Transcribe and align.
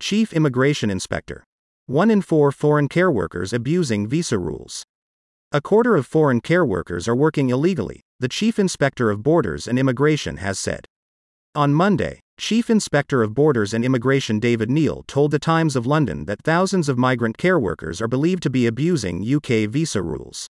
Chief 0.00 0.32
Immigration 0.32 0.90
Inspector. 0.90 1.42
One 1.86 2.10
in 2.10 2.22
four 2.22 2.52
foreign 2.52 2.88
care 2.88 3.10
workers 3.10 3.52
abusing 3.52 4.06
visa 4.06 4.38
rules. 4.38 4.84
A 5.50 5.60
quarter 5.60 5.96
of 5.96 6.06
foreign 6.06 6.40
care 6.40 6.64
workers 6.64 7.08
are 7.08 7.16
working 7.16 7.50
illegally, 7.50 8.02
the 8.20 8.28
Chief 8.28 8.58
Inspector 8.58 9.10
of 9.10 9.22
Borders 9.22 9.66
and 9.66 9.78
Immigration 9.78 10.36
has 10.36 10.58
said. 10.58 10.86
On 11.54 11.74
Monday, 11.74 12.20
Chief 12.38 12.70
Inspector 12.70 13.20
of 13.20 13.34
Borders 13.34 13.74
and 13.74 13.84
Immigration 13.84 14.38
David 14.38 14.70
Neal 14.70 15.02
told 15.08 15.32
the 15.32 15.40
Times 15.40 15.74
of 15.74 15.86
London 15.86 16.26
that 16.26 16.42
thousands 16.42 16.88
of 16.88 16.96
migrant 16.96 17.36
care 17.36 17.58
workers 17.58 18.00
are 18.00 18.08
believed 18.08 18.42
to 18.44 18.50
be 18.50 18.66
abusing 18.66 19.22
UK 19.22 19.68
visa 19.68 20.02
rules. 20.02 20.46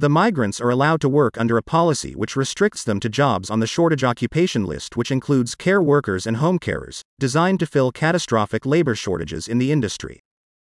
The 0.00 0.08
migrants 0.08 0.60
are 0.60 0.70
allowed 0.70 1.00
to 1.00 1.08
work 1.08 1.36
under 1.38 1.56
a 1.56 1.62
policy 1.62 2.12
which 2.12 2.36
restricts 2.36 2.84
them 2.84 3.00
to 3.00 3.08
jobs 3.08 3.50
on 3.50 3.58
the 3.58 3.66
shortage 3.66 4.04
occupation 4.04 4.64
list, 4.64 4.96
which 4.96 5.10
includes 5.10 5.56
care 5.56 5.82
workers 5.82 6.24
and 6.24 6.36
home 6.36 6.60
carers, 6.60 7.02
designed 7.18 7.58
to 7.58 7.66
fill 7.66 7.90
catastrophic 7.90 8.64
labor 8.64 8.94
shortages 8.94 9.48
in 9.48 9.58
the 9.58 9.72
industry. 9.72 10.20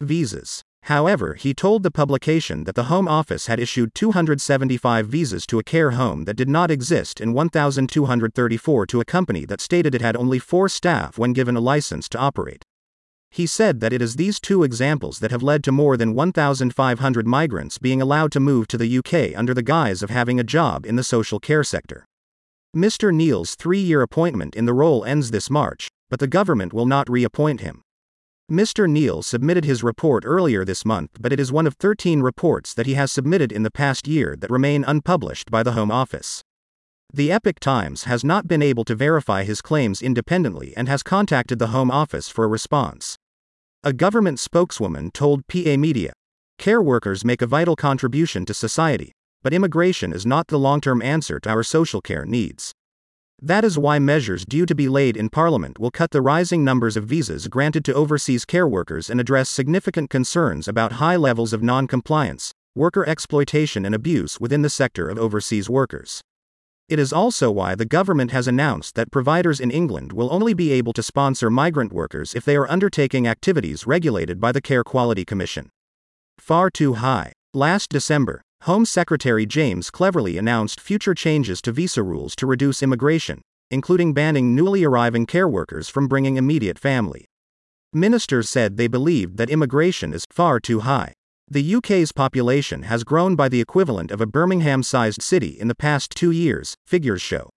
Visas. 0.00 0.62
However, 0.84 1.34
he 1.34 1.52
told 1.52 1.82
the 1.82 1.90
publication 1.90 2.64
that 2.64 2.74
the 2.74 2.84
Home 2.84 3.06
Office 3.06 3.48
had 3.48 3.60
issued 3.60 3.94
275 3.94 5.08
visas 5.08 5.46
to 5.48 5.58
a 5.58 5.62
care 5.62 5.90
home 5.90 6.24
that 6.24 6.38
did 6.38 6.48
not 6.48 6.70
exist 6.70 7.20
and 7.20 7.34
1,234 7.34 8.86
to 8.86 9.00
a 9.02 9.04
company 9.04 9.44
that 9.44 9.60
stated 9.60 9.94
it 9.94 10.00
had 10.00 10.16
only 10.16 10.38
four 10.38 10.70
staff 10.70 11.18
when 11.18 11.34
given 11.34 11.54
a 11.54 11.60
license 11.60 12.08
to 12.08 12.18
operate. 12.18 12.64
He 13.34 13.46
said 13.46 13.80
that 13.80 13.94
it 13.94 14.02
is 14.02 14.16
these 14.16 14.38
two 14.38 14.62
examples 14.62 15.18
that 15.20 15.30
have 15.30 15.42
led 15.42 15.64
to 15.64 15.72
more 15.72 15.96
than 15.96 16.12
1,500 16.12 17.26
migrants 17.26 17.78
being 17.78 18.02
allowed 18.02 18.30
to 18.32 18.40
move 18.40 18.68
to 18.68 18.76
the 18.76 18.98
UK 18.98 19.34
under 19.34 19.54
the 19.54 19.62
guise 19.62 20.02
of 20.02 20.10
having 20.10 20.38
a 20.38 20.44
job 20.44 20.84
in 20.84 20.96
the 20.96 21.02
social 21.02 21.40
care 21.40 21.64
sector. 21.64 22.04
Mr. 22.76 23.10
Neal's 23.10 23.54
three 23.54 23.80
year 23.80 24.02
appointment 24.02 24.54
in 24.54 24.66
the 24.66 24.74
role 24.74 25.02
ends 25.06 25.30
this 25.30 25.48
March, 25.48 25.88
but 26.10 26.20
the 26.20 26.26
government 26.26 26.74
will 26.74 26.84
not 26.84 27.08
reappoint 27.08 27.62
him. 27.62 27.80
Mr. 28.50 28.86
Neal 28.86 29.22
submitted 29.22 29.64
his 29.64 29.82
report 29.82 30.24
earlier 30.26 30.62
this 30.62 30.84
month, 30.84 31.12
but 31.18 31.32
it 31.32 31.40
is 31.40 31.50
one 31.50 31.66
of 31.66 31.76
13 31.76 32.20
reports 32.20 32.74
that 32.74 32.84
he 32.84 32.94
has 32.94 33.10
submitted 33.10 33.50
in 33.50 33.62
the 33.62 33.70
past 33.70 34.06
year 34.06 34.36
that 34.36 34.50
remain 34.50 34.84
unpublished 34.84 35.50
by 35.50 35.62
the 35.62 35.72
Home 35.72 35.90
Office. 35.90 36.42
The 37.14 37.32
Epoch 37.32 37.60
Times 37.60 38.04
has 38.04 38.24
not 38.24 38.46
been 38.46 38.60
able 38.60 38.84
to 38.84 38.94
verify 38.94 39.44
his 39.44 39.62
claims 39.62 40.02
independently 40.02 40.74
and 40.76 40.86
has 40.86 41.02
contacted 41.02 41.58
the 41.58 41.68
Home 41.68 41.90
Office 41.90 42.28
for 42.28 42.44
a 42.44 42.48
response. 42.48 43.16
A 43.84 43.92
government 43.92 44.38
spokeswoman 44.38 45.10
told 45.10 45.48
PA 45.48 45.76
Media 45.76 46.12
Care 46.56 46.80
workers 46.80 47.24
make 47.24 47.42
a 47.42 47.48
vital 47.48 47.74
contribution 47.74 48.44
to 48.44 48.54
society, 48.54 49.10
but 49.42 49.52
immigration 49.52 50.12
is 50.12 50.24
not 50.24 50.46
the 50.46 50.58
long 50.58 50.80
term 50.80 51.02
answer 51.02 51.40
to 51.40 51.50
our 51.50 51.64
social 51.64 52.00
care 52.00 52.24
needs. 52.24 52.70
That 53.40 53.64
is 53.64 53.76
why 53.76 53.98
measures 53.98 54.44
due 54.44 54.66
to 54.66 54.74
be 54.76 54.88
laid 54.88 55.16
in 55.16 55.30
Parliament 55.30 55.80
will 55.80 55.90
cut 55.90 56.12
the 56.12 56.22
rising 56.22 56.62
numbers 56.62 56.96
of 56.96 57.06
visas 57.06 57.48
granted 57.48 57.84
to 57.86 57.94
overseas 57.94 58.44
care 58.44 58.68
workers 58.68 59.10
and 59.10 59.20
address 59.20 59.48
significant 59.48 60.10
concerns 60.10 60.68
about 60.68 60.92
high 60.92 61.16
levels 61.16 61.52
of 61.52 61.60
non 61.60 61.88
compliance, 61.88 62.52
worker 62.76 63.04
exploitation, 63.04 63.84
and 63.84 63.96
abuse 63.96 64.38
within 64.38 64.62
the 64.62 64.70
sector 64.70 65.08
of 65.08 65.18
overseas 65.18 65.68
workers. 65.68 66.22
It 66.88 66.98
is 66.98 67.12
also 67.12 67.50
why 67.50 67.74
the 67.74 67.84
government 67.84 68.32
has 68.32 68.48
announced 68.48 68.94
that 68.96 69.10
providers 69.10 69.60
in 69.60 69.70
England 69.70 70.12
will 70.12 70.32
only 70.32 70.52
be 70.52 70.72
able 70.72 70.92
to 70.92 71.02
sponsor 71.02 71.50
migrant 71.50 71.92
workers 71.92 72.34
if 72.34 72.44
they 72.44 72.56
are 72.56 72.70
undertaking 72.70 73.26
activities 73.26 73.86
regulated 73.86 74.40
by 74.40 74.52
the 74.52 74.60
Care 74.60 74.84
Quality 74.84 75.24
Commission. 75.24 75.70
Far 76.38 76.70
too 76.70 76.94
high. 76.94 77.32
Last 77.54 77.90
December, 77.90 78.42
Home 78.62 78.84
Secretary 78.84 79.46
James 79.46 79.90
Cleverly 79.90 80.38
announced 80.38 80.80
future 80.80 81.14
changes 81.14 81.60
to 81.62 81.72
visa 81.72 82.02
rules 82.02 82.36
to 82.36 82.46
reduce 82.46 82.82
immigration, 82.82 83.42
including 83.70 84.12
banning 84.12 84.54
newly 84.54 84.84
arriving 84.84 85.26
care 85.26 85.48
workers 85.48 85.88
from 85.88 86.08
bringing 86.08 86.36
immediate 86.36 86.78
family. 86.78 87.26
Ministers 87.92 88.48
said 88.48 88.76
they 88.76 88.86
believed 88.86 89.36
that 89.36 89.50
immigration 89.50 90.12
is 90.12 90.26
far 90.30 90.60
too 90.60 90.80
high. 90.80 91.12
The 91.52 91.74
UK's 91.74 92.12
population 92.12 92.84
has 92.84 93.04
grown 93.04 93.36
by 93.36 93.50
the 93.50 93.60
equivalent 93.60 94.10
of 94.10 94.22
a 94.22 94.26
Birmingham 94.26 94.82
sized 94.82 95.20
city 95.20 95.48
in 95.60 95.68
the 95.68 95.74
past 95.74 96.12
two 96.12 96.30
years, 96.30 96.78
figures 96.86 97.20
show. 97.20 97.50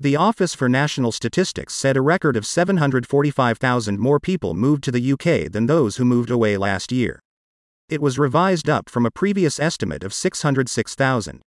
The 0.00 0.16
Office 0.16 0.52
for 0.52 0.68
National 0.68 1.12
Statistics 1.12 1.72
said 1.72 1.96
a 1.96 2.02
record 2.02 2.36
of 2.36 2.44
745,000 2.44 4.00
more 4.00 4.18
people 4.18 4.54
moved 4.54 4.82
to 4.82 4.90
the 4.90 5.12
UK 5.12 5.48
than 5.48 5.66
those 5.66 5.96
who 5.96 6.04
moved 6.04 6.28
away 6.28 6.56
last 6.56 6.90
year. 6.90 7.20
It 7.88 8.02
was 8.02 8.18
revised 8.18 8.68
up 8.68 8.90
from 8.90 9.06
a 9.06 9.12
previous 9.12 9.60
estimate 9.60 10.02
of 10.02 10.12
606,000. 10.12 11.40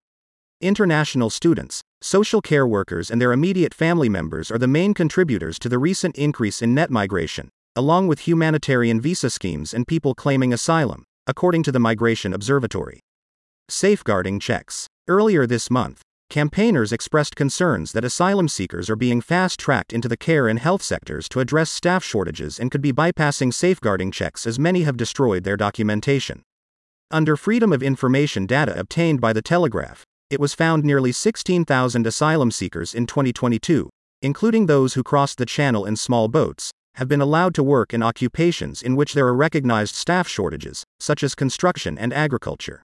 International 0.60 1.30
students, 1.30 1.80
social 2.00 2.40
care 2.40 2.64
workers, 2.64 3.10
and 3.10 3.20
their 3.20 3.32
immediate 3.32 3.74
family 3.74 4.08
members 4.08 4.52
are 4.52 4.58
the 4.58 4.68
main 4.68 4.94
contributors 4.94 5.58
to 5.58 5.68
the 5.68 5.80
recent 5.80 6.14
increase 6.14 6.62
in 6.62 6.76
net 6.76 6.92
migration, 6.92 7.48
along 7.74 8.06
with 8.06 8.28
humanitarian 8.28 9.00
visa 9.00 9.30
schemes 9.30 9.74
and 9.74 9.88
people 9.88 10.14
claiming 10.14 10.52
asylum, 10.52 11.06
according 11.28 11.62
to 11.62 11.70
the 11.70 11.78
Migration 11.78 12.32
Observatory. 12.32 12.98
Safeguarding 13.68 14.40
checks. 14.40 14.88
Earlier 15.06 15.46
this 15.46 15.70
month, 15.70 16.02
campaigners 16.28 16.92
expressed 16.92 17.36
concerns 17.36 17.92
that 17.92 18.04
asylum 18.04 18.48
seekers 18.48 18.90
are 18.90 18.96
being 18.96 19.20
fast 19.20 19.60
tracked 19.60 19.92
into 19.92 20.08
the 20.08 20.16
care 20.16 20.48
and 20.48 20.58
health 20.58 20.82
sectors 20.82 21.28
to 21.28 21.38
address 21.38 21.70
staff 21.70 22.02
shortages 22.02 22.58
and 22.58 22.72
could 22.72 22.82
be 22.82 22.92
bypassing 22.92 23.54
safeguarding 23.54 24.10
checks 24.10 24.48
as 24.48 24.58
many 24.58 24.82
have 24.82 24.96
destroyed 24.96 25.44
their 25.44 25.56
documentation. 25.56 26.42
Under 27.12 27.36
Freedom 27.36 27.72
of 27.72 27.84
Information 27.84 28.44
data 28.44 28.76
obtained 28.76 29.20
by 29.20 29.32
The 29.32 29.42
Telegraph, 29.42 30.04
it 30.28 30.40
was 30.40 30.54
found 30.54 30.82
nearly 30.82 31.12
16,000 31.12 32.04
asylum 32.04 32.50
seekers 32.50 32.94
in 32.94 33.06
2022, 33.06 33.88
including 34.22 34.66
those 34.66 34.94
who 34.94 35.04
crossed 35.04 35.38
the 35.38 35.46
channel 35.46 35.84
in 35.84 35.94
small 35.94 36.26
boats, 36.26 36.72
have 36.96 37.08
been 37.08 37.20
allowed 37.20 37.54
to 37.54 37.62
work 37.62 37.94
in 37.94 38.02
occupations 38.02 38.82
in 38.82 38.96
which 38.96 39.14
there 39.14 39.26
are 39.26 39.34
recognized 39.34 39.94
staff 39.94 40.28
shortages, 40.28 40.84
such 41.02 41.22
as 41.22 41.34
construction 41.34 41.98
and 41.98 42.12
agriculture. 42.12 42.82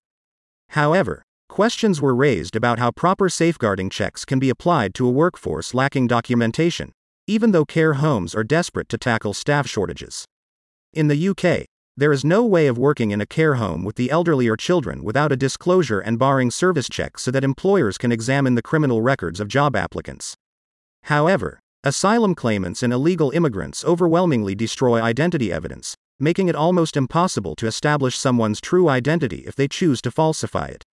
However, 0.71 1.23
Questions 1.49 2.01
were 2.01 2.15
raised 2.15 2.55
about 2.55 2.79
how 2.79 2.91
proper 2.93 3.29
safeguarding 3.29 3.91
checks 3.91 4.25
can 4.25 4.39
be 4.39 4.51
applied 4.51 4.95
to 4.95 5.07
a 5.07 5.11
workforce 5.11 5.75
lacking 5.75 6.07
documentation, 6.07 6.93
even 7.27 7.53
though 7.53 7.65
care 7.65 7.95
homes 7.95 8.35
are 8.35 8.45
desperate 8.45 8.89
to 8.91 8.99
tackle 8.99 9.33
staff 9.33 9.67
shortages. 9.67 10.25
In 10.93 11.09
the 11.09 11.29
UK, 11.29 11.67
there 11.97 12.13
is 12.13 12.25
no 12.25 12.45
way 12.45 12.69
of 12.69 12.79
working 12.79 13.11
in 13.11 13.21
a 13.21 13.27
care 13.27 13.55
home 13.55 13.83
with 13.83 13.97
the 13.97 14.11
elderly 14.11 14.47
or 14.47 14.57
children 14.57 15.03
without 15.03 15.33
a 15.33 15.37
disclosure 15.37 15.99
and 15.99 16.19
barring 16.19 16.51
service 16.51 16.89
check 16.89 17.19
so 17.19 17.31
that 17.31 17.43
employers 17.43 17.99
can 17.99 18.13
examine 18.13 18.55
the 18.55 18.63
criminal 18.63 19.03
records 19.03 19.41
of 19.41 19.49
job 19.49 19.75
applicants. 19.75 20.37
However, 21.05 21.59
asylum 21.83 22.35
claimants 22.37 22.83
and 22.83 22.93
illegal 22.93 23.31
immigrants 23.33 23.85
overwhelmingly 23.85 24.55
destroy 24.55 25.03
identity 25.03 25.51
evidence, 25.51 25.97
making 26.21 26.49
it 26.49 26.57
almost 26.57 26.97
impossible 26.97 27.55
to 27.57 27.67
establish 27.67 28.19
someone's 28.19 28.61
true 28.61 28.89
identity 28.89 29.45
if 29.47 29.55
they 29.55 29.69
choose 29.69 30.01
to 30.03 30.11
falsify 30.11 30.67
it. 30.67 30.85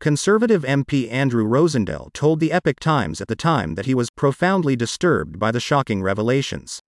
Conservative 0.00 0.62
MP 0.62 1.10
Andrew 1.10 1.46
Rosindell 1.46 2.12
told 2.12 2.40
the 2.40 2.52
Epoch 2.52 2.80
Times 2.80 3.20
at 3.20 3.28
the 3.28 3.36
time 3.36 3.74
that 3.74 3.86
he 3.86 3.94
was 3.94 4.10
profoundly 4.10 4.76
disturbed 4.76 5.38
by 5.38 5.50
the 5.50 5.60
shocking 5.60 6.02
revelations. 6.02 6.80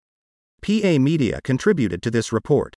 PA 0.62 0.98
Media 0.98 1.40
contributed 1.44 2.02
to 2.02 2.12
this 2.12 2.34
report. 2.34 2.76